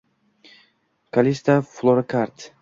Kalista 1.13 1.61
Flokart 1.69 2.55